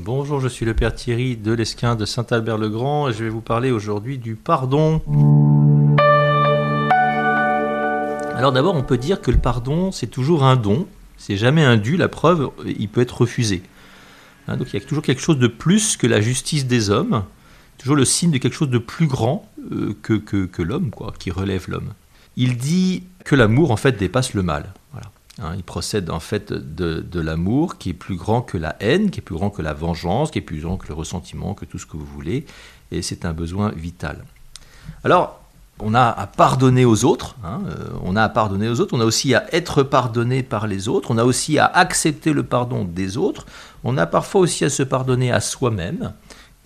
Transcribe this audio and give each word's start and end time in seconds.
Bonjour, 0.00 0.38
je 0.38 0.46
suis 0.46 0.64
le 0.64 0.74
Père 0.74 0.94
Thierry 0.94 1.36
de 1.36 1.52
l'Esquin 1.52 1.96
de 1.96 2.04
Saint-Albert-le-Grand 2.04 3.08
et 3.08 3.12
je 3.12 3.24
vais 3.24 3.30
vous 3.30 3.40
parler 3.40 3.72
aujourd'hui 3.72 4.16
du 4.16 4.36
pardon. 4.36 5.02
Alors 8.32 8.52
d'abord, 8.52 8.76
on 8.76 8.84
peut 8.84 8.96
dire 8.96 9.20
que 9.20 9.32
le 9.32 9.38
pardon, 9.38 9.90
c'est 9.90 10.06
toujours 10.06 10.44
un 10.44 10.54
don, 10.54 10.86
c'est 11.16 11.36
jamais 11.36 11.64
un 11.64 11.76
dû, 11.76 11.96
la 11.96 12.06
preuve, 12.06 12.50
il 12.64 12.88
peut 12.88 13.00
être 13.00 13.22
refusé. 13.22 13.60
Hein, 14.46 14.56
donc 14.56 14.68
il 14.72 14.80
y 14.80 14.82
a 14.82 14.86
toujours 14.86 15.02
quelque 15.02 15.20
chose 15.20 15.40
de 15.40 15.48
plus 15.48 15.96
que 15.96 16.06
la 16.06 16.20
justice 16.20 16.68
des 16.68 16.90
hommes, 16.90 17.24
toujours 17.76 17.96
le 17.96 18.04
signe 18.04 18.30
de 18.30 18.38
quelque 18.38 18.54
chose 18.54 18.70
de 18.70 18.78
plus 18.78 19.08
grand 19.08 19.50
euh, 19.72 19.96
que, 20.00 20.14
que, 20.14 20.62
l'homme, 20.62 20.90
quoi, 20.90 21.12
qui 21.18 21.32
relève 21.32 21.68
l'homme. 21.68 21.92
Il 22.36 22.56
dit 22.56 23.02
que 23.24 23.34
l'amour, 23.34 23.72
en 23.72 23.76
fait, 23.76 23.98
dépasse 23.98 24.32
le 24.34 24.44
mal. 24.44 24.74
Voilà. 24.92 25.10
Hein, 25.40 25.52
il 25.56 25.62
procède 25.62 26.10
en 26.10 26.18
fait 26.18 26.52
de, 26.52 27.20
l'amour 27.20 27.78
qui 27.78 27.90
est 27.90 27.94
plus 27.94 28.16
grand 28.16 28.42
que 28.42 28.58
la 28.58 28.76
haine, 28.80 29.10
qui 29.10 29.20
est 29.20 29.22
plus 29.22 29.36
grand 29.36 29.50
que 29.50 29.62
la 29.62 29.72
vengeance, 29.72 30.30
qui 30.30 30.38
est 30.38 30.42
plus 30.42 30.60
grand 30.60 30.76
que 30.76 30.88
le 30.88 30.94
ressentiment, 30.94 31.54
que 31.54 31.64
tout 31.64 31.78
ce 31.78 31.86
que 31.86 31.96
vous 31.96 32.06
voulez. 32.06 32.44
Et 32.90 33.02
c'est 33.02 33.24
un 33.24 33.32
besoin 33.32 33.70
vital. 33.70 34.24
Alors, 35.04 35.40
on 35.80 35.94
a 35.94 36.08
à 36.08 36.26
pardonner 36.26 36.84
aux 36.84 37.04
autres, 37.04 37.36
hein, 37.44 37.60
euh, 37.68 37.88
on 38.02 38.16
a 38.16 38.24
à 38.24 38.28
pardonner 38.28 38.68
aux 38.68 38.80
autres, 38.80 38.94
on 38.96 39.00
a 39.00 39.04
aussi 39.04 39.34
à 39.34 39.46
être 39.54 39.84
pardonné 39.84 40.42
par 40.42 40.66
les 40.66 40.88
autres, 40.88 41.12
on 41.12 41.18
a 41.18 41.24
aussi 41.24 41.58
à 41.58 41.66
accepter 41.66 42.32
le 42.32 42.42
pardon 42.42 42.84
des 42.84 43.16
autres, 43.16 43.46
on 43.84 43.96
a 43.96 44.06
parfois 44.06 44.40
aussi 44.40 44.64
à 44.64 44.70
se 44.70 44.82
pardonner 44.82 45.30
à 45.30 45.40
soi-même. 45.40 46.14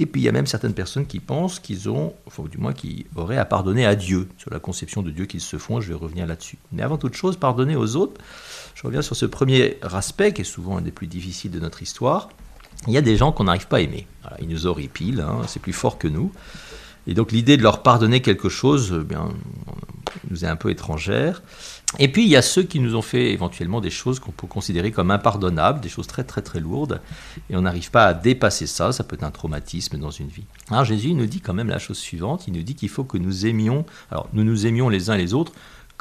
Et 0.02 0.06
puis 0.06 0.20
il 0.20 0.24
y 0.24 0.28
a 0.28 0.32
même 0.32 0.48
certaines 0.48 0.74
personnes 0.74 1.06
qui 1.06 1.20
pensent 1.20 1.60
qu'ils 1.60 1.88
ont, 1.88 2.12
du 2.50 2.58
moins 2.58 2.72
qui 2.72 3.06
auraient 3.14 3.38
à 3.38 3.44
pardonner 3.44 3.86
à 3.86 3.94
Dieu, 3.94 4.28
sur 4.36 4.50
la 4.50 4.58
conception 4.58 5.00
de 5.00 5.12
Dieu 5.12 5.26
qu'ils 5.26 5.40
se 5.40 5.58
font, 5.58 5.80
je 5.80 5.90
vais 5.90 5.94
revenir 5.94 6.26
là-dessus. 6.26 6.58
Mais 6.72 6.82
avant 6.82 6.98
toute 6.98 7.14
chose, 7.14 7.36
pardonner 7.36 7.76
aux 7.76 7.94
autres, 7.94 8.20
je 8.74 8.82
reviens 8.82 9.00
sur 9.00 9.14
ce 9.14 9.26
premier 9.26 9.76
aspect 9.80 10.32
qui 10.32 10.40
est 10.40 10.44
souvent 10.44 10.78
un 10.78 10.80
des 10.80 10.90
plus 10.90 11.06
difficiles 11.06 11.52
de 11.52 11.60
notre 11.60 11.82
histoire. 11.82 12.30
Il 12.88 12.92
y 12.92 12.96
a 12.96 13.00
des 13.00 13.16
gens 13.16 13.30
qu'on 13.30 13.44
n'arrive 13.44 13.68
pas 13.68 13.76
à 13.76 13.80
aimer. 13.80 14.08
ils 14.40 14.48
nous 14.48 14.66
horripilent, 14.66 15.20
hein, 15.20 15.42
c'est 15.46 15.62
plus 15.62 15.72
fort 15.72 15.98
que 15.98 16.08
nous. 16.08 16.32
Et 17.06 17.14
donc 17.14 17.30
l'idée 17.30 17.56
de 17.56 17.62
leur 17.62 17.84
pardonner 17.84 18.22
quelque 18.22 18.48
chose, 18.48 18.98
eh 19.00 19.04
bien, 19.04 19.28
nous 20.30 20.44
est 20.44 20.48
un 20.48 20.56
peu 20.56 20.70
étrangère. 20.70 21.42
Et 21.98 22.08
puis 22.08 22.24
il 22.24 22.28
y 22.28 22.36
a 22.36 22.42
ceux 22.42 22.62
qui 22.62 22.80
nous 22.80 22.96
ont 22.96 23.02
fait 23.02 23.32
éventuellement 23.32 23.80
des 23.80 23.90
choses 23.90 24.18
qu'on 24.18 24.32
peut 24.32 24.46
considérer 24.46 24.92
comme 24.92 25.10
impardonnables, 25.10 25.80
des 25.80 25.88
choses 25.88 26.06
très 26.06 26.24
très 26.24 26.42
très 26.42 26.60
lourdes, 26.60 27.00
et 27.50 27.56
on 27.56 27.62
n'arrive 27.62 27.90
pas 27.90 28.06
à 28.06 28.14
dépasser 28.14 28.66
ça, 28.66 28.92
ça 28.92 29.04
peut 29.04 29.16
être 29.16 29.24
un 29.24 29.30
traumatisme 29.30 29.98
dans 29.98 30.10
une 30.10 30.28
vie. 30.28 30.44
Alors 30.70 30.84
Jésus 30.84 31.14
nous 31.14 31.26
dit 31.26 31.40
quand 31.40 31.54
même 31.54 31.68
la 31.68 31.78
chose 31.78 31.98
suivante, 31.98 32.44
il 32.48 32.54
nous 32.54 32.62
dit 32.62 32.74
qu'il 32.74 32.88
faut 32.88 33.04
que 33.04 33.18
nous 33.18 33.46
aimions, 33.46 33.84
alors 34.10 34.28
nous 34.32 34.44
nous 34.44 34.66
aimions 34.66 34.88
les 34.88 35.10
uns 35.10 35.16
les 35.16 35.34
autres 35.34 35.52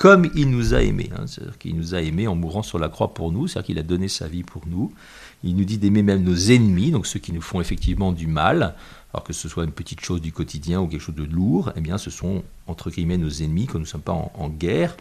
comme 0.01 0.31
il 0.33 0.49
nous 0.49 0.73
a 0.73 0.81
aimés, 0.81 1.11
hein. 1.15 1.27
c'est-à-dire 1.27 1.59
qu'il 1.59 1.75
nous 1.75 1.93
a 1.93 2.01
aimés 2.01 2.27
en 2.27 2.33
mourant 2.33 2.63
sur 2.63 2.79
la 2.79 2.89
croix 2.89 3.13
pour 3.13 3.31
nous, 3.31 3.47
c'est-à-dire 3.47 3.67
qu'il 3.67 3.77
a 3.77 3.83
donné 3.83 4.07
sa 4.07 4.27
vie 4.27 4.41
pour 4.41 4.63
nous. 4.67 4.91
Il 5.43 5.55
nous 5.55 5.63
dit 5.63 5.77
d'aimer 5.77 6.01
même 6.01 6.23
nos 6.23 6.35
ennemis, 6.35 6.89
donc 6.89 7.05
ceux 7.05 7.19
qui 7.19 7.31
nous 7.33 7.41
font 7.41 7.61
effectivement 7.61 8.11
du 8.11 8.25
mal, 8.25 8.73
alors 9.13 9.23
que 9.23 9.31
ce 9.31 9.47
soit 9.47 9.63
une 9.63 9.71
petite 9.71 10.01
chose 10.01 10.19
du 10.19 10.31
quotidien 10.31 10.81
ou 10.81 10.87
quelque 10.87 11.01
chose 11.01 11.13
de 11.13 11.23
lourd, 11.23 11.71
eh 11.75 11.81
bien 11.81 11.99
ce 11.99 12.09
sont 12.09 12.43
entre 12.65 12.89
guillemets 12.89 13.17
nos 13.17 13.29
ennemis, 13.29 13.67
que 13.67 13.73
nous 13.73 13.81
ne 13.81 13.85
sommes 13.85 14.01
pas 14.01 14.13
en 14.13 14.49
guerre. 14.49 14.95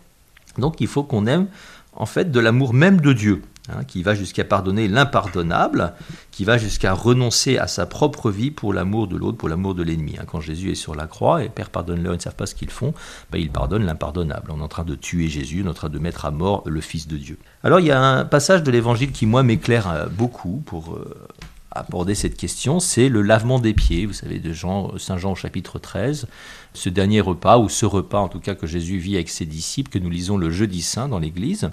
Donc 0.58 0.80
il 0.80 0.86
faut 0.86 1.02
qu'on 1.02 1.26
aime 1.26 1.46
en 1.92 2.06
fait 2.06 2.30
de 2.30 2.40
l'amour 2.40 2.72
même 2.72 3.00
de 3.00 3.12
Dieu, 3.12 3.42
hein, 3.68 3.84
qui 3.84 4.02
va 4.02 4.14
jusqu'à 4.14 4.44
pardonner 4.44 4.88
l'impardonnable, 4.88 5.92
qui 6.30 6.44
va 6.44 6.58
jusqu'à 6.58 6.92
renoncer 6.92 7.58
à 7.58 7.66
sa 7.66 7.86
propre 7.86 8.30
vie 8.30 8.50
pour 8.50 8.72
l'amour 8.72 9.08
de 9.08 9.16
l'autre, 9.16 9.38
pour 9.38 9.48
l'amour 9.48 9.74
de 9.74 9.82
l'ennemi. 9.82 10.16
Hein. 10.18 10.24
Quand 10.26 10.40
Jésus 10.40 10.70
est 10.70 10.76
sur 10.76 10.94
la 10.94 11.06
croix, 11.06 11.44
et 11.44 11.48
Père 11.48 11.70
pardonne-leur, 11.70 12.14
ils 12.14 12.18
ne 12.18 12.22
savent 12.22 12.36
pas 12.36 12.46
ce 12.46 12.54
qu'ils 12.54 12.70
font, 12.70 12.94
ben, 13.30 13.38
il 13.38 13.50
pardonne 13.50 13.84
l'impardonnable. 13.84 14.50
On 14.52 14.60
est 14.60 14.62
en 14.62 14.68
train 14.68 14.84
de 14.84 14.94
tuer 14.94 15.28
Jésus, 15.28 15.62
on 15.64 15.66
est 15.66 15.70
en 15.70 15.74
train 15.74 15.88
de 15.88 15.98
mettre 15.98 16.24
à 16.24 16.30
mort 16.30 16.62
le 16.66 16.80
Fils 16.80 17.08
de 17.08 17.16
Dieu. 17.16 17.38
Alors 17.64 17.80
il 17.80 17.86
y 17.86 17.90
a 17.90 18.00
un 18.00 18.24
passage 18.24 18.62
de 18.62 18.70
l'Évangile 18.70 19.12
qui, 19.12 19.26
moi, 19.26 19.42
m'éclaire 19.42 19.90
euh, 19.90 20.06
beaucoup 20.06 20.62
pour... 20.64 20.94
Euh, 20.94 21.26
aborder 21.70 22.14
cette 22.14 22.36
question, 22.36 22.80
c'est 22.80 23.08
le 23.08 23.22
lavement 23.22 23.58
des 23.58 23.74
pieds, 23.74 24.06
vous 24.06 24.12
savez, 24.12 24.38
de 24.38 24.52
Jean, 24.52 24.96
Saint 24.98 25.18
Jean 25.18 25.32
au 25.32 25.36
chapitre 25.36 25.78
13, 25.78 26.26
ce 26.74 26.88
dernier 26.88 27.20
repas, 27.20 27.58
ou 27.58 27.68
ce 27.68 27.86
repas 27.86 28.20
en 28.20 28.28
tout 28.28 28.40
cas 28.40 28.54
que 28.54 28.66
Jésus 28.66 28.98
vit 28.98 29.14
avec 29.14 29.28
ses 29.28 29.46
disciples, 29.46 29.90
que 29.90 29.98
nous 29.98 30.10
lisons 30.10 30.36
le 30.36 30.50
jeudi 30.50 30.82
saint 30.82 31.08
dans 31.08 31.18
l'Église, 31.18 31.70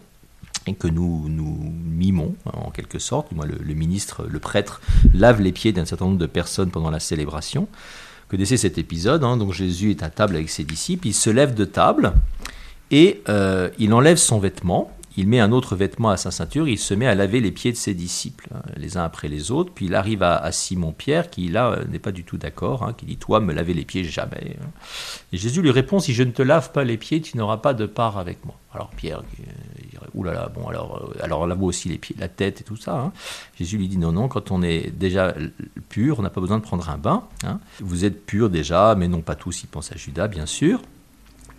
et 0.67 0.73
que 0.73 0.87
nous, 0.87 1.27
nous 1.29 1.73
mimons 1.85 2.35
en 2.45 2.71
quelque 2.71 2.99
sorte. 2.99 3.31
Moi, 3.31 3.45
le, 3.45 3.73
ministre, 3.73 4.27
le 4.29 4.39
prêtre 4.39 4.81
lave 5.13 5.41
les 5.41 5.51
pieds 5.51 5.71
d'un 5.71 5.85
certain 5.85 6.05
nombre 6.05 6.17
de 6.17 6.25
personnes 6.25 6.71
pendant 6.71 6.91
la 6.91 6.99
célébration. 6.99 7.67
Connaissez 8.27 8.57
cet 8.57 8.77
épisode, 8.77 9.23
hein. 9.23 9.37
donc 9.37 9.53
Jésus 9.53 9.91
est 9.91 10.03
à 10.03 10.09
table 10.09 10.35
avec 10.35 10.49
ses 10.49 10.65
disciples, 10.65 11.07
il 11.07 11.13
se 11.13 11.29
lève 11.29 11.53
de 11.53 11.63
table 11.63 12.11
et 12.91 13.21
euh, 13.29 13.69
il 13.79 13.93
enlève 13.93 14.17
son 14.17 14.39
vêtement 14.39 14.91
il 15.17 15.27
met 15.27 15.39
un 15.39 15.51
autre 15.51 15.75
vêtement 15.75 16.09
à 16.09 16.17
sa 16.17 16.29
ceinture, 16.29 16.67
il 16.67 16.77
se 16.77 16.93
met 16.93 17.07
à 17.07 17.15
laver 17.15 17.41
les 17.41 17.51
pieds 17.51 17.71
de 17.71 17.77
ses 17.77 17.95
disciples, 17.95 18.49
hein, 18.53 18.61
les 18.77 18.97
uns 18.97 19.03
après 19.03 19.27
les 19.27 19.49
autres, 19.49 19.71
puis 19.73 19.87
il 19.87 19.95
arrive 19.95 20.21
à, 20.21 20.51
Simon-Pierre, 20.51 21.31
qui 21.31 21.49
là 21.49 21.71
euh, 21.71 21.85
n'est 21.85 21.97
pas 21.97 22.11
du 22.11 22.23
tout 22.23 22.37
d'accord, 22.37 22.83
hein, 22.83 22.93
qui 22.95 23.07
dit, 23.07 23.17
toi, 23.17 23.39
me 23.39 23.51
laver 23.51 23.73
les 23.73 23.83
pieds 23.83 24.03
jamais. 24.03 24.57
Hein. 24.61 24.67
Et 25.33 25.37
Jésus 25.37 25.63
lui 25.63 25.71
répond, 25.71 25.99
si 25.99 26.13
je 26.13 26.21
ne 26.21 26.29
te 26.29 26.43
lave 26.43 26.71
pas 26.71 26.83
les 26.83 26.97
pieds, 26.97 27.19
tu 27.19 27.35
n'auras 27.35 27.57
pas 27.57 27.73
de 27.73 27.87
part 27.87 28.19
avec 28.19 28.45
moi. 28.45 28.55
Alors 28.73 28.91
Pierre, 28.91 29.23
il 29.79 29.89
dirait, 29.89 30.05
oulala, 30.13 30.51
bon, 30.53 30.67
alors, 30.67 31.09
euh, 31.09 31.23
alors 31.23 31.47
lave 31.47 31.63
aussi 31.63 31.89
les 31.89 31.97
pieds, 31.97 32.15
la 32.19 32.27
tête 32.27 32.61
et 32.61 32.63
tout 32.63 32.77
ça. 32.77 33.11
Jésus 33.57 33.79
lui 33.79 33.87
dit, 33.87 33.97
non, 33.97 34.11
non, 34.11 34.27
quand 34.27 34.51
on 34.51 34.61
est 34.61 34.91
déjà 34.91 35.33
pur, 35.89 36.19
on 36.19 36.21
n'a 36.21 36.29
pas 36.29 36.41
besoin 36.41 36.59
de 36.59 36.63
prendre 36.63 36.87
un 36.91 36.97
bain. 36.99 37.23
Vous 37.79 38.05
êtes 38.05 38.23
pur 38.23 38.51
déjà, 38.51 38.93
mais 38.93 39.07
non 39.07 39.21
pas 39.21 39.35
tous, 39.35 39.63
il 39.63 39.67
pense 39.67 39.91
à 39.91 39.97
Judas, 39.97 40.27
bien 40.27 40.45
sûr. 40.45 40.79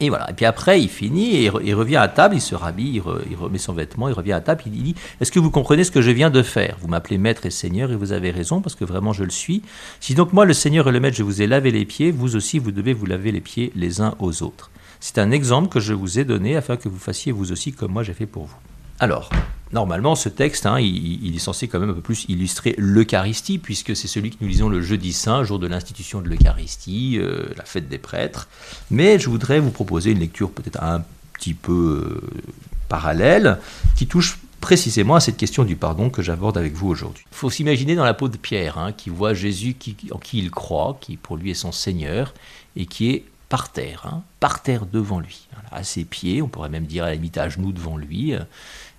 Et 0.00 0.10
voilà. 0.10 0.30
Et 0.30 0.32
puis 0.32 0.46
après, 0.46 0.80
il 0.80 0.88
finit 0.88 1.36
et 1.36 1.50
il 1.64 1.74
revient 1.74 1.96
à 1.96 2.08
table, 2.08 2.36
il 2.36 2.40
se 2.40 2.54
rhabille, 2.54 3.02
il, 3.30 3.36
remet 3.36 3.58
son 3.58 3.72
vêtement, 3.72 4.08
il 4.08 4.14
revient 4.14 4.32
à 4.32 4.40
table, 4.40 4.62
il 4.66 4.72
dit 4.72 4.94
Est-ce 5.20 5.32
que 5.32 5.40
vous 5.40 5.50
comprenez 5.50 5.82
ce 5.84 5.90
que 5.90 6.02
je 6.02 6.10
viens 6.10 6.30
de 6.30 6.42
faire? 6.42 6.76
Vous 6.80 6.88
m'appelez 6.88 7.18
maître 7.18 7.46
et 7.46 7.50
seigneur 7.50 7.90
et 7.90 7.96
vous 7.96 8.12
avez 8.12 8.30
raison 8.30 8.60
parce 8.60 8.76
que 8.76 8.84
vraiment 8.84 9.12
je 9.12 9.24
le 9.24 9.30
suis. 9.30 9.62
Si 10.00 10.14
donc 10.14 10.32
moi, 10.32 10.44
le 10.44 10.52
seigneur 10.52 10.88
et 10.88 10.92
le 10.92 11.00
maître, 11.00 11.16
je 11.16 11.24
vous 11.24 11.42
ai 11.42 11.46
lavé 11.46 11.70
les 11.70 11.84
pieds, 11.84 12.12
vous 12.12 12.36
aussi, 12.36 12.58
vous 12.58 12.70
devez 12.70 12.92
vous 12.92 13.06
laver 13.06 13.32
les 13.32 13.40
pieds 13.40 13.72
les 13.74 14.00
uns 14.00 14.14
aux 14.20 14.42
autres. 14.42 14.70
C'est 15.00 15.18
un 15.18 15.30
exemple 15.30 15.68
que 15.68 15.80
je 15.80 15.94
vous 15.94 16.18
ai 16.18 16.24
donné 16.24 16.56
afin 16.56 16.76
que 16.76 16.88
vous 16.88 16.98
fassiez 16.98 17.32
vous 17.32 17.52
aussi 17.52 17.72
comme 17.72 17.92
moi 17.92 18.02
j'ai 18.02 18.14
fait 18.14 18.26
pour 18.26 18.44
vous. 18.44 18.56
Alors, 19.00 19.30
normalement, 19.72 20.14
ce 20.14 20.28
texte, 20.28 20.66
hein, 20.66 20.80
il, 20.80 21.34
est 21.34 21.40
censé 21.40 21.68
quand 21.68 21.80
même 21.80 21.90
un 21.90 21.94
peu 21.94 22.00
plus 22.00 22.24
illustrer 22.28 22.74
l'Eucharistie, 22.78 23.58
puisque 23.58 23.94
c'est 23.94 24.08
celui 24.08 24.30
que 24.30 24.36
nous 24.40 24.48
lisons 24.48 24.68
le 24.68 24.82
jeudi 24.82 25.12
saint, 25.12 25.44
jour 25.44 25.58
de 25.58 25.66
l'institution 25.66 26.20
de 26.20 26.28
l'Eucharistie, 26.28 27.18
euh, 27.18 27.46
la 27.56 27.64
fête 27.64 27.88
des 27.88 27.98
prêtres. 27.98 28.48
Mais 28.90 29.18
je 29.18 29.28
voudrais 29.28 29.60
vous 29.60 29.70
proposer 29.70 30.12
une 30.12 30.20
lecture 30.20 30.50
peut-être 30.50 30.82
un 30.82 31.04
petit 31.34 31.54
peu 31.54 32.20
euh, 32.22 32.40
parallèle, 32.88 33.58
qui 33.96 34.06
touche 34.06 34.38
précisément 34.60 35.14
à 35.14 35.20
cette 35.20 35.36
question 35.36 35.64
du 35.64 35.76
pardon 35.76 36.10
que 36.10 36.22
j'aborde 36.22 36.58
avec 36.58 36.74
vous 36.74 36.88
aujourd'hui. 36.88 37.24
Il 37.30 37.36
faut 37.36 37.50
s'imaginer 37.50 37.94
dans 37.94 38.04
la 38.04 38.14
peau 38.14 38.28
de 38.28 38.36
Pierre, 38.36 38.78
hein, 38.78 38.92
qui 38.92 39.10
voit 39.10 39.34
Jésus 39.34 39.76
en 40.10 40.18
qui 40.18 40.38
il 40.38 40.50
croit, 40.50 40.98
qui 41.00 41.16
pour 41.16 41.36
lui 41.36 41.50
est 41.50 41.54
son 41.54 41.72
Seigneur, 41.72 42.34
et 42.76 42.86
qui 42.86 43.10
est 43.10 43.24
par 43.48 43.72
terre, 43.72 44.06
hein, 44.06 44.22
par 44.40 44.62
terre 44.62 44.84
devant 44.84 45.20
lui, 45.20 45.48
à 45.72 45.82
ses 45.82 46.04
pieds, 46.04 46.42
on 46.42 46.48
pourrait 46.48 46.68
même 46.68 46.84
dire 46.84 47.04
à 47.04 47.08
la 47.08 47.14
limite 47.14 47.38
à 47.38 47.48
genoux 47.48 47.72
devant 47.72 47.96
lui, 47.96 48.34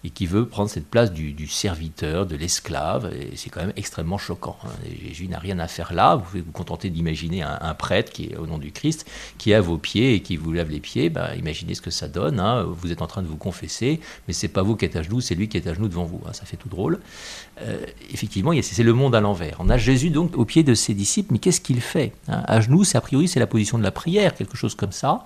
et 0.03 0.09
qui 0.09 0.25
veut 0.25 0.45
prendre 0.47 0.69
cette 0.69 0.87
place 0.87 1.11
du, 1.11 1.47
serviteur, 1.47 2.25
de 2.25 2.35
l'esclave, 2.35 3.11
et 3.13 3.35
c'est 3.35 3.49
quand 3.49 3.59
même 3.59 3.73
extrêmement 3.75 4.17
choquant. 4.17 4.57
Hein. 4.63 4.69
Jésus 5.05 5.27
n'a 5.27 5.39
rien 5.39 5.59
à 5.59 5.67
faire 5.67 5.93
là, 5.93 6.15
vous 6.15 6.23
pouvez 6.23 6.41
vous 6.41 6.51
contenter 6.51 6.89
d'imaginer 6.89 7.41
un, 7.41 7.73
prêtre 7.73 8.11
qui 8.11 8.25
est 8.25 8.35
au 8.35 8.47
nom 8.47 8.57
du 8.57 8.71
Christ, 8.71 9.09
qui 9.37 9.51
est 9.51 9.55
à 9.55 9.61
vos 9.61 9.77
pieds 9.77 10.13
et 10.13 10.21
qui 10.21 10.37
vous 10.37 10.51
lave 10.51 10.69
les 10.69 10.79
pieds, 10.79 11.09
bah, 11.09 11.35
imaginez 11.35 11.73
ce 11.75 11.81
que 11.81 11.91
ça 11.91 12.07
donne, 12.07 12.39
hein. 12.39 12.63
vous 12.63 12.91
êtes 12.91 13.01
en 13.01 13.07
train 13.07 13.21
de 13.21 13.27
vous 13.27 13.37
confesser, 13.37 13.99
mais 14.27 14.33
c'est 14.33 14.47
pas 14.47 14.61
vous 14.61 14.75
qui 14.75 14.85
êtes 14.85 14.95
à 14.95 15.01
genoux, 15.01 15.21
c'est 15.21 15.35
lui 15.35 15.49
qui 15.49 15.57
est 15.57 15.67
à 15.67 15.73
genoux 15.73 15.87
devant 15.87 16.05
vous, 16.05 16.21
hein. 16.25 16.33
ça 16.33 16.45
fait 16.45 16.57
tout 16.57 16.69
drôle. 16.69 16.99
Euh, 17.61 17.85
effectivement, 18.11 18.53
c'est 18.61 18.83
le 18.83 18.93
monde 18.93 19.15
à 19.15 19.21
l'envers. 19.21 19.57
On 19.59 19.69
a 19.69 19.77
Jésus 19.77 20.09
donc 20.09 20.37
au 20.37 20.45
pied 20.45 20.63
de 20.63 20.73
ses 20.73 20.93
disciples, 20.93 21.33
mais 21.33 21.39
qu'est-ce 21.39 21.61
qu'il 21.61 21.81
fait 21.81 22.13
À 22.27 22.61
genoux, 22.61 22.83
c'est 22.83 22.97
a 22.97 23.01
priori 23.01 23.27
c'est 23.27 23.39
la 23.39 23.47
position 23.47 23.77
de 23.77 23.83
la 23.83 23.91
prière, 23.91 24.33
quelque 24.33 24.55
chose 24.55 24.75
comme 24.75 24.91
ça. 24.91 25.25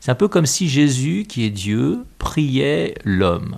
C'est 0.00 0.10
un 0.12 0.14
peu 0.14 0.28
comme 0.28 0.46
si 0.46 0.68
Jésus, 0.68 1.26
qui 1.28 1.44
est 1.44 1.50
Dieu, 1.50 2.04
priait 2.18 2.94
l'homme. 3.04 3.56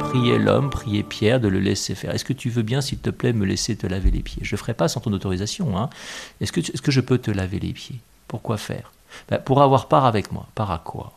Priait 0.00 0.38
l'homme, 0.38 0.70
priait 0.70 1.04
Pierre 1.04 1.40
de 1.40 1.48
le 1.48 1.60
laisser 1.60 1.94
faire. 1.94 2.12
Est-ce 2.12 2.24
que 2.24 2.32
tu 2.32 2.50
veux 2.50 2.62
bien, 2.62 2.80
s'il 2.80 2.98
te 2.98 3.10
plaît, 3.10 3.32
me 3.32 3.46
laisser 3.46 3.76
te 3.76 3.86
laver 3.86 4.10
les 4.10 4.20
pieds? 4.20 4.42
Je 4.42 4.54
ne 4.54 4.58
ferai 4.58 4.74
pas 4.74 4.88
sans 4.88 5.00
ton 5.00 5.12
autorisation. 5.12 5.78
Hein. 5.78 5.88
Est-ce 6.40 6.52
que, 6.52 6.60
est 6.60 6.80
que, 6.80 6.90
je 6.90 7.00
peux 7.00 7.18
te 7.18 7.30
laver 7.30 7.60
les 7.60 7.72
pieds? 7.72 8.00
Pourquoi 8.26 8.56
faire? 8.56 8.92
Ben, 9.28 9.38
Pour 9.38 9.62
avoir 9.62 9.86
part 9.86 10.06
avec 10.06 10.32
moi. 10.32 10.46
Part 10.54 10.72
à 10.72 10.78
quoi? 10.78 11.15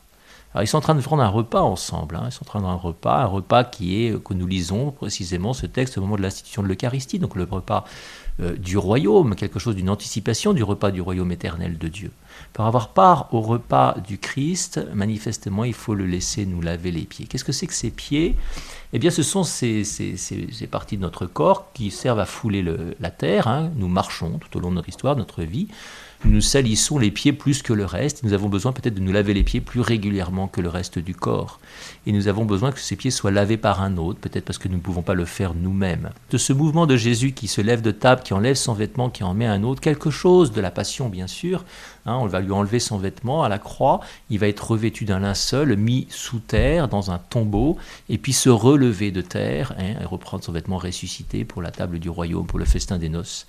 Ils 0.55 0.67
sont 0.67 0.77
en 0.77 0.81
train 0.81 0.95
de 0.95 1.01
prendre 1.01 1.21
un 1.21 1.29
repas 1.29 1.61
ensemble. 1.61 2.15
Hein. 2.15 2.23
Ils 2.25 2.31
sont 2.31 2.43
en 2.43 2.45
train 2.45 2.59
de 2.59 2.63
prendre 2.63 2.79
un 2.79 2.81
repas, 2.81 3.21
un 3.21 3.25
repas 3.25 3.63
qui 3.63 4.03
est, 4.03 4.23
que 4.23 4.33
nous 4.33 4.47
lisons 4.47 4.91
précisément 4.91 5.53
ce 5.53 5.67
texte 5.67 5.97
au 5.97 6.01
moment 6.01 6.15
de 6.15 6.23
l'institution 6.23 6.63
de 6.63 6.67
l'Eucharistie, 6.67 7.19
donc 7.19 7.35
le 7.35 7.43
repas 7.43 7.85
euh, 8.41 8.55
du 8.55 8.77
royaume, 8.77 9.35
quelque 9.35 9.59
chose 9.59 9.75
d'une 9.75 9.89
anticipation 9.89 10.53
du 10.53 10.63
repas 10.63 10.91
du 10.91 11.01
royaume 11.01 11.31
éternel 11.31 11.77
de 11.77 11.87
Dieu. 11.87 12.11
Pour 12.53 12.65
avoir 12.65 12.89
part 12.89 13.33
au 13.33 13.41
repas 13.41 13.95
du 14.07 14.17
Christ, 14.17 14.79
manifestement, 14.93 15.65
il 15.65 15.73
faut 15.73 15.93
le 15.93 16.05
laisser 16.05 16.45
nous 16.45 16.61
laver 16.61 16.91
les 16.91 17.03
pieds. 17.03 17.27
Qu'est-ce 17.27 17.43
que 17.43 17.51
c'est 17.51 17.67
que 17.67 17.73
ces 17.73 17.91
pieds? 17.91 18.35
Eh 18.93 18.97
bien, 18.97 19.11
ce 19.11 19.21
sont 19.21 19.43
ces, 19.43 19.83
parties 20.71 20.97
de 20.97 21.01
notre 21.01 21.27
corps 21.27 21.71
qui 21.73 21.91
servent 21.91 22.19
à 22.19 22.25
fouler 22.25 22.65
la 22.99 23.11
terre. 23.11 23.47
Hein. 23.47 23.71
Nous 23.75 23.87
marchons 23.87 24.39
tout 24.39 24.57
au 24.57 24.61
long 24.61 24.71
de 24.71 24.75
notre 24.75 24.89
histoire, 24.89 25.15
de 25.15 25.19
notre 25.19 25.43
vie 25.43 25.67
nous 26.25 26.41
salissons 26.41 26.97
les 26.97 27.11
pieds 27.11 27.31
plus 27.31 27.61
que 27.61 27.71
le 27.71 27.85
reste. 27.85 28.23
Nous 28.23 28.33
avons 28.33 28.49
besoin 28.49 28.73
peut-être 28.73 28.95
de 28.95 28.99
nous 28.99 29.11
laver 29.11 29.33
les 29.33 29.43
pieds 29.43 29.61
plus 29.61 29.79
régulièrement 29.79 30.47
que 30.47 30.59
le 30.59 30.69
reste 30.69 30.99
du 30.99 31.15
corps. 31.15 31.59
Et 32.05 32.11
nous 32.11 32.27
avons 32.27 32.45
besoin 32.45 32.71
que 32.71 32.79
ces 32.79 32.95
pieds 32.95 33.11
soient 33.11 33.31
lavés 33.31 33.57
par 33.57 33.81
un 33.81 33.97
autre, 33.97 34.19
peut-être 34.19 34.43
parce 34.43 34.57
que 34.57 34.67
nous 34.67 34.75
ne 34.75 34.81
pouvons 34.81 35.01
pas 35.01 35.13
le 35.13 35.25
faire 35.25 35.53
nous-mêmes. 35.53 36.09
De 36.29 36.37
ce 36.37 36.51
mouvement 36.51 36.87
de 36.87 36.97
Jésus 36.97 37.31
qui 37.31 37.47
se 37.47 37.61
lève 37.61 37.81
de 37.81 37.91
table, 37.91 38.21
qui 38.23 38.33
enlève 38.33 38.55
son 38.55 38.73
vêtement, 38.73 39.09
qui 39.09 39.23
en 39.23 39.33
met 39.33 39.45
un 39.45 39.63
autre, 39.63 39.79
quelque 39.79 40.09
chose 40.09 40.51
de 40.51 40.59
la 40.59 40.71
passion 40.71 41.07
bien 41.07 41.27
sûr. 41.27 41.63
Hein, 42.05 42.17
on 42.19 42.27
va 42.27 42.39
lui 42.39 42.51
enlever 42.51 42.79
son 42.79 42.97
vêtement 42.97 43.43
à 43.43 43.49
la 43.49 43.59
croix, 43.59 43.99
il 44.29 44.39
va 44.39 44.47
être 44.47 44.71
revêtu 44.71 45.05
d'un 45.05 45.19
linceul, 45.19 45.75
mis 45.75 46.07
sous 46.09 46.39
terre, 46.39 46.87
dans 46.87 47.11
un 47.11 47.17
tombeau, 47.17 47.77
et 48.09 48.17
puis 48.17 48.33
se 48.33 48.49
relever 48.49 49.11
de 49.11 49.21
terre 49.21 49.73
hein, 49.77 49.95
et 50.01 50.05
reprendre 50.05 50.43
son 50.43 50.51
vêtement 50.51 50.77
ressuscité 50.77 51.45
pour 51.45 51.61
la 51.61 51.71
table 51.71 51.99
du 51.99 52.09
royaume, 52.09 52.47
pour 52.47 52.59
le 52.59 52.65
festin 52.65 52.97
des 52.97 53.09
noces 53.09 53.45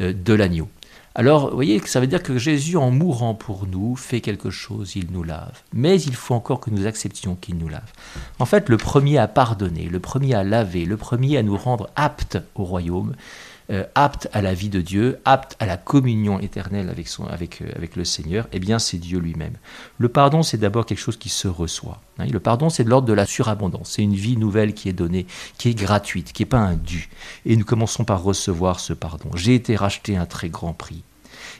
euh, 0.00 0.12
de 0.12 0.34
l'agneau. 0.34 0.68
Alors, 1.16 1.50
vous 1.50 1.54
voyez, 1.54 1.80
ça 1.86 2.00
veut 2.00 2.08
dire 2.08 2.24
que 2.24 2.38
Jésus, 2.38 2.76
en 2.76 2.90
mourant 2.90 3.34
pour 3.34 3.68
nous, 3.68 3.94
fait 3.94 4.20
quelque 4.20 4.50
chose, 4.50 4.96
il 4.96 5.12
nous 5.12 5.22
lave. 5.22 5.62
Mais 5.72 6.00
il 6.00 6.16
faut 6.16 6.34
encore 6.34 6.58
que 6.58 6.70
nous 6.70 6.86
acceptions 6.86 7.36
qu'il 7.36 7.56
nous 7.56 7.68
lave. 7.68 7.92
En 8.40 8.46
fait, 8.46 8.68
le 8.68 8.76
premier 8.78 9.18
à 9.18 9.28
pardonner, 9.28 9.84
le 9.84 10.00
premier 10.00 10.34
à 10.34 10.42
laver, 10.42 10.84
le 10.84 10.96
premier 10.96 11.36
à 11.36 11.44
nous 11.44 11.56
rendre 11.56 11.88
aptes 11.94 12.38
au 12.56 12.64
royaume, 12.64 13.14
euh, 13.70 13.84
aptes 13.94 14.28
à 14.32 14.42
la 14.42 14.52
vie 14.52 14.68
de 14.68 14.80
Dieu, 14.80 15.18
aptes 15.24 15.56
à 15.58 15.66
la 15.66 15.76
communion 15.76 16.38
éternelle 16.38 16.90
avec, 16.90 17.08
son, 17.08 17.24
avec, 17.24 17.62
euh, 17.62 17.70
avec 17.76 17.96
le 17.96 18.04
Seigneur, 18.04 18.46
eh 18.52 18.58
bien 18.58 18.78
c'est 18.78 18.98
Dieu 18.98 19.18
lui-même. 19.18 19.54
Le 19.98 20.08
pardon, 20.08 20.42
c'est 20.42 20.58
d'abord 20.58 20.84
quelque 20.84 20.98
chose 20.98 21.16
qui 21.16 21.30
se 21.30 21.48
reçoit. 21.48 22.00
Hein. 22.18 22.26
le 22.26 22.40
pardon, 22.40 22.68
c'est 22.68 22.84
de 22.84 22.90
l'ordre 22.90 23.08
de 23.08 23.14
la 23.14 23.24
surabondance. 23.24 23.92
C'est 23.92 24.02
une 24.02 24.14
vie 24.14 24.36
nouvelle 24.36 24.74
qui 24.74 24.88
est 24.88 24.92
donnée, 24.92 25.26
qui 25.56 25.70
est 25.70 25.74
gratuite, 25.74 26.32
qui 26.32 26.42
n'est 26.42 26.48
pas 26.48 26.58
un 26.58 26.74
dû. 26.74 27.08
Et 27.46 27.56
nous 27.56 27.64
commençons 27.64 28.04
par 28.04 28.22
recevoir 28.22 28.80
ce 28.80 28.92
pardon. 28.92 29.30
J'ai 29.34 29.54
été 29.54 29.76
racheté 29.76 30.16
à 30.16 30.22
un 30.22 30.26
très 30.26 30.50
grand 30.50 30.74
prix. 30.74 31.02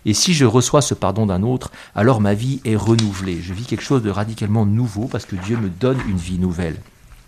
Et 0.04 0.12
si 0.12 0.34
je 0.34 0.44
reçois 0.44 0.82
ce 0.82 0.94
pardon 0.94 1.26
d'un 1.26 1.42
autre, 1.42 1.70
alors 1.94 2.20
ma 2.20 2.34
vie 2.34 2.60
est 2.64 2.76
renouvelée. 2.76 3.40
Je 3.40 3.54
vis 3.54 3.64
quelque 3.64 3.82
chose 3.82 4.02
de 4.02 4.10
radicalement 4.10 4.66
nouveau 4.66 5.06
parce 5.06 5.24
que 5.24 5.36
Dieu 5.36 5.56
me 5.56 5.70
donne 5.70 6.00
une 6.08 6.18
vie 6.18 6.38
nouvelle. 6.38 6.76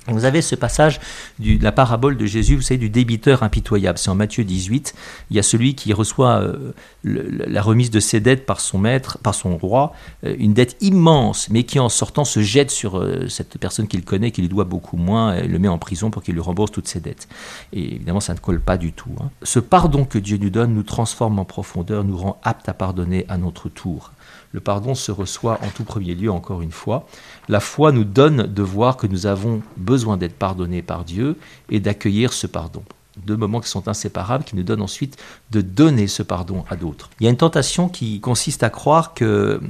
Vous 0.08 0.24
avez 0.24 0.40
ce 0.40 0.54
passage 0.54 1.00
de 1.38 1.62
la 1.62 1.72
parabole 1.72 2.16
de 2.16 2.26
Jésus, 2.26 2.56
vous 2.56 2.62
savez, 2.62 2.78
du 2.78 2.90
débiteur 2.90 3.42
impitoyable. 3.42 3.98
C'est 3.98 4.10
en 4.10 4.14
Matthieu 4.14 4.44
18. 4.44 4.94
Il 5.30 5.36
y 5.36 5.40
a 5.40 5.42
celui 5.42 5.74
qui 5.74 5.92
reçoit 5.92 6.40
euh, 6.40 6.72
la 7.02 7.60
remise 7.62 7.90
de 7.90 7.98
ses 7.98 8.20
dettes 8.20 8.46
par 8.46 8.60
son 8.60 8.78
maître, 8.78 9.18
par 9.18 9.34
son 9.34 9.56
roi, 9.56 9.92
euh, 10.24 10.36
une 10.38 10.54
dette 10.54 10.76
immense, 10.80 11.50
mais 11.50 11.64
qui 11.64 11.80
en 11.80 11.88
sortant 11.88 12.24
se 12.24 12.40
jette 12.40 12.70
sur 12.70 12.98
euh, 12.98 13.28
cette 13.28 13.58
personne 13.58 13.88
qu'il 13.88 14.04
connaît, 14.04 14.30
qui 14.30 14.42
lui 14.42 14.48
doit 14.48 14.64
beaucoup 14.64 14.96
moins, 14.96 15.34
et 15.34 15.48
le 15.48 15.58
met 15.58 15.68
en 15.68 15.78
prison 15.78 16.10
pour 16.10 16.22
qu'il 16.22 16.34
lui 16.34 16.40
rembourse 16.40 16.70
toutes 16.70 16.88
ses 16.88 17.00
dettes. 17.00 17.28
Et 17.72 17.96
évidemment, 17.96 18.20
ça 18.20 18.34
ne 18.34 18.38
colle 18.38 18.60
pas 18.60 18.76
du 18.76 18.92
tout. 18.92 19.10
Hein. 19.20 19.30
Ce 19.42 19.58
pardon 19.58 20.04
que 20.04 20.18
Dieu 20.18 20.38
nous 20.38 20.50
donne 20.50 20.72
nous 20.72 20.84
transforme 20.84 21.38
en 21.38 21.44
profondeur, 21.44 22.04
nous 22.04 22.16
rend 22.16 22.40
aptes 22.44 22.68
à 22.68 22.74
pardonner 22.74 23.24
à 23.28 23.38
notre 23.38 23.68
tour. 23.68 24.12
Le 24.52 24.60
pardon 24.60 24.94
se 24.94 25.12
reçoit 25.12 25.58
en 25.62 25.68
tout 25.68 25.84
premier 25.84 26.14
lieu, 26.14 26.30
encore 26.30 26.62
une 26.62 26.72
fois. 26.72 27.06
La 27.48 27.60
foi 27.60 27.92
nous 27.92 28.04
donne 28.04 28.46
de 28.46 28.62
voir 28.62 28.96
que 28.96 29.06
nous 29.06 29.26
avons 29.26 29.60
besoin 29.76 29.95
d'être 30.16 30.36
pardonnés 30.36 30.82
par 30.82 31.04
Dieu 31.04 31.36
et 31.70 31.80
d'accueillir 31.80 32.32
ce 32.32 32.46
pardon. 32.46 32.82
Deux 33.24 33.36
moments 33.36 33.60
qui 33.60 33.68
sont 33.68 33.88
inséparables, 33.88 34.44
qui 34.44 34.56
nous 34.56 34.62
donnent 34.62 34.82
ensuite 34.82 35.16
de 35.50 35.62
donner 35.62 36.06
ce 36.06 36.22
pardon 36.22 36.64
à 36.68 36.76
d'autres. 36.76 37.10
Il 37.20 37.24
y 37.24 37.26
a 37.26 37.30
une 37.30 37.36
tentation 37.36 37.88
qui 37.88 38.20
consiste 38.20 38.62
à 38.62 38.70
croire 38.70 39.14
que 39.14 39.60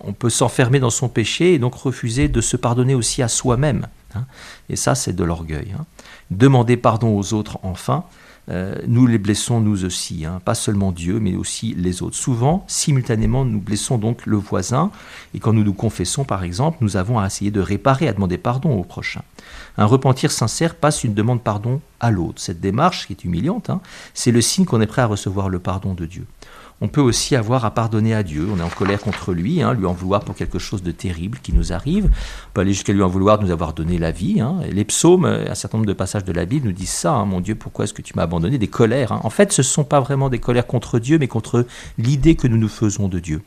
on 0.00 0.12
peut 0.12 0.30
s'enfermer 0.30 0.80
dans 0.80 0.90
son 0.90 1.08
péché 1.08 1.54
et 1.54 1.58
donc 1.58 1.74
refuser 1.74 2.28
de 2.28 2.40
se 2.40 2.56
pardonner 2.56 2.94
aussi 2.94 3.22
à 3.22 3.28
soi-même. 3.28 3.86
Hein. 4.14 4.24
Et 4.68 4.76
ça, 4.76 4.94
c'est 4.94 5.12
de 5.12 5.24
l'orgueil. 5.24 5.74
Hein. 5.78 5.84
Demander 6.30 6.76
pardon 6.76 7.16
aux 7.16 7.34
autres, 7.34 7.58
enfin, 7.62 8.04
euh, 8.50 8.74
nous 8.86 9.06
les 9.06 9.18
blessons 9.18 9.60
nous 9.60 9.84
aussi, 9.84 10.24
hein. 10.24 10.40
pas 10.44 10.54
seulement 10.54 10.92
Dieu, 10.92 11.20
mais 11.20 11.36
aussi 11.36 11.74
les 11.76 12.02
autres. 12.02 12.16
Souvent, 12.16 12.64
simultanément, 12.66 13.44
nous 13.44 13.60
blessons 13.60 13.98
donc 13.98 14.26
le 14.26 14.36
voisin, 14.36 14.90
et 15.34 15.38
quand 15.38 15.52
nous 15.52 15.64
nous 15.64 15.72
confessons, 15.72 16.24
par 16.24 16.42
exemple, 16.42 16.78
nous 16.80 16.96
avons 16.96 17.18
à 17.18 17.26
essayer 17.26 17.50
de 17.50 17.60
réparer, 17.60 18.08
à 18.08 18.12
demander 18.12 18.38
pardon 18.38 18.76
au 18.78 18.82
prochain. 18.82 19.22
Un 19.78 19.86
repentir 19.86 20.32
sincère 20.32 20.74
passe 20.74 21.04
une 21.04 21.14
demande 21.14 21.42
pardon 21.42 21.80
à 22.00 22.10
l'autre. 22.10 22.40
Cette 22.40 22.60
démarche, 22.60 23.06
qui 23.06 23.12
est 23.12 23.24
humiliante, 23.24 23.70
hein, 23.70 23.80
c'est 24.14 24.32
le 24.32 24.40
signe 24.40 24.64
qu'on 24.64 24.80
est 24.80 24.86
prêt 24.86 25.02
à 25.02 25.06
recevoir 25.06 25.48
le 25.48 25.58
pardon 25.58 25.94
de 25.94 26.06
Dieu 26.06 26.26
on 26.80 26.88
peut 26.88 27.00
aussi 27.00 27.36
avoir 27.36 27.64
à 27.64 27.72
pardonner 27.72 28.14
à 28.14 28.22
Dieu. 28.22 28.48
On 28.52 28.58
est 28.58 28.62
en 28.62 28.70
colère 28.70 29.00
contre 29.00 29.32
lui, 29.32 29.62
hein, 29.62 29.74
lui 29.74 29.86
en 29.86 29.92
vouloir 29.92 30.22
pour 30.22 30.34
quelque 30.34 30.58
chose 30.58 30.82
de 30.82 30.90
terrible 30.90 31.38
qui 31.42 31.52
nous 31.52 31.72
arrive. 31.72 32.06
On 32.06 32.52
peut 32.54 32.62
aller 32.62 32.72
jusqu'à 32.72 32.92
lui 32.92 33.02
en 33.02 33.08
vouloir 33.08 33.38
de 33.38 33.44
nous 33.44 33.50
avoir 33.50 33.74
donné 33.74 33.98
la 33.98 34.10
vie. 34.10 34.40
Hein. 34.40 34.60
Les 34.70 34.84
psaumes, 34.84 35.26
un 35.26 35.54
certain 35.54 35.78
nombre 35.78 35.88
de 35.88 35.92
passages 35.92 36.24
de 36.24 36.32
la 36.32 36.46
Bible 36.46 36.66
nous 36.66 36.72
disent 36.72 36.90
ça. 36.90 37.12
Mon 37.24 37.40
Dieu, 37.40 37.54
pourquoi 37.54 37.84
est-ce 37.84 37.94
que 37.94 38.02
tu 38.02 38.14
m'as 38.16 38.22
abandonné? 38.22 38.58
Des 38.58 38.68
colères. 38.68 39.24
En 39.24 39.30
fait, 39.30 39.52
ce 39.52 39.60
ne 39.60 39.66
sont 39.66 39.84
pas 39.84 40.00
vraiment 40.00 40.30
des 40.30 40.38
colères 40.38 40.66
contre 40.66 40.98
Dieu, 40.98 41.18
mais 41.18 41.28
contre 41.28 41.66
l'idée 41.98 42.34
que 42.34 42.48
nous 42.48 42.58
nous 42.58 42.68
faisons 42.68 43.08
de 43.08 43.18
Dieu. 43.18 43.42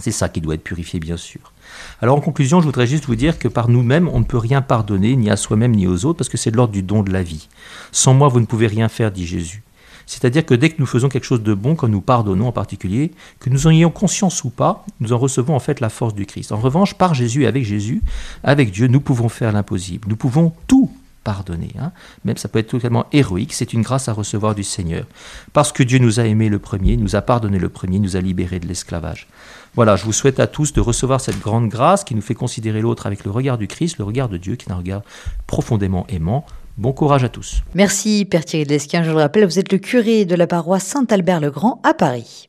C'est 0.00 0.10
ça 0.10 0.28
qui 0.28 0.40
doit 0.40 0.54
être 0.54 0.64
purifié, 0.64 0.98
bien 0.98 1.16
sûr. 1.16 1.52
Alors 2.00 2.16
en 2.16 2.20
conclusion, 2.20 2.60
je 2.60 2.66
voudrais 2.66 2.86
juste 2.86 3.06
vous 3.06 3.16
dire 3.16 3.38
que 3.38 3.48
par 3.48 3.68
nous-mêmes, 3.68 4.08
on 4.08 4.20
ne 4.20 4.24
peut 4.24 4.38
rien 4.38 4.62
pardonner, 4.62 5.14
ni 5.16 5.30
à 5.30 5.36
soi-même, 5.36 5.72
ni 5.72 5.86
aux 5.86 6.04
autres, 6.04 6.18
parce 6.18 6.28
que 6.28 6.36
c'est 6.36 6.50
de 6.50 6.56
l'ordre 6.56 6.72
du 6.72 6.82
don 6.82 7.02
de 7.02 7.12
la 7.12 7.22
vie. 7.22 7.48
Sans 7.92 8.14
moi, 8.14 8.28
vous 8.28 8.40
ne 8.40 8.46
pouvez 8.46 8.66
rien 8.66 8.88
faire, 8.88 9.12
dit 9.12 9.26
Jésus. 9.26 9.62
C'est-à-dire 10.06 10.44
que 10.44 10.54
dès 10.54 10.70
que 10.70 10.76
nous 10.78 10.86
faisons 10.86 11.08
quelque 11.08 11.24
chose 11.24 11.42
de 11.42 11.54
bon, 11.54 11.74
quand 11.74 11.88
nous 11.88 12.00
pardonnons 12.00 12.48
en 12.48 12.52
particulier, 12.52 13.12
que 13.40 13.50
nous 13.50 13.66
en 13.66 13.70
ayons 13.70 13.90
conscience 13.90 14.44
ou 14.44 14.50
pas, 14.50 14.84
nous 15.00 15.12
en 15.12 15.18
recevons 15.18 15.54
en 15.54 15.60
fait 15.60 15.80
la 15.80 15.88
force 15.88 16.14
du 16.14 16.26
Christ. 16.26 16.52
En 16.52 16.58
revanche, 16.58 16.94
par 16.94 17.14
Jésus 17.14 17.46
avec 17.46 17.64
Jésus, 17.64 18.02
avec 18.42 18.70
Dieu, 18.70 18.86
nous 18.86 19.00
pouvons 19.00 19.28
faire 19.28 19.52
l'impossible. 19.52 20.08
Nous 20.08 20.16
pouvons 20.16 20.52
tout 20.66 20.90
pardonner. 21.24 21.70
Hein. 21.80 21.90
Même 22.24 22.36
ça 22.36 22.48
peut 22.48 22.58
être 22.58 22.68
totalement 22.68 23.06
héroïque, 23.12 23.54
c'est 23.54 23.72
une 23.72 23.82
grâce 23.82 24.08
à 24.08 24.12
recevoir 24.12 24.54
du 24.54 24.62
Seigneur. 24.62 25.04
Parce 25.52 25.72
que 25.72 25.82
Dieu 25.82 25.98
nous 25.98 26.20
a 26.20 26.24
aimés 26.24 26.48
le 26.48 26.58
premier, 26.58 26.96
nous 26.96 27.16
a 27.16 27.22
pardonné 27.22 27.58
le 27.58 27.68
premier, 27.68 27.98
nous 27.98 28.16
a 28.16 28.20
libérés 28.20 28.60
de 28.60 28.68
l'esclavage. 28.68 29.26
Voilà, 29.74 29.96
je 29.96 30.04
vous 30.04 30.12
souhaite 30.12 30.38
à 30.38 30.46
tous 30.46 30.72
de 30.72 30.80
recevoir 30.80 31.20
cette 31.20 31.40
grande 31.40 31.68
grâce 31.68 32.04
qui 32.04 32.14
nous 32.14 32.22
fait 32.22 32.34
considérer 32.34 32.80
l'autre 32.80 33.06
avec 33.06 33.24
le 33.24 33.30
regard 33.32 33.58
du 33.58 33.66
Christ, 33.66 33.98
le 33.98 34.04
regard 34.04 34.28
de 34.28 34.36
Dieu, 34.36 34.54
qui 34.54 34.68
est 34.68 34.72
un 34.72 34.76
regard 34.76 35.02
profondément 35.48 36.06
aimant. 36.08 36.46
Bon 36.76 36.92
courage 36.92 37.24
à 37.24 37.28
tous. 37.28 37.62
Merci 37.74 38.24
Père 38.24 38.44
Thierry 38.44 38.64
Lesquin. 38.64 39.04
Je 39.04 39.10
le 39.10 39.16
rappelle, 39.16 39.44
vous 39.44 39.58
êtes 39.58 39.72
le 39.72 39.78
curé 39.78 40.24
de 40.24 40.34
la 40.34 40.46
paroisse 40.46 40.84
Saint-Albert-le-Grand 40.84 41.80
à 41.84 41.94
Paris. 41.94 42.42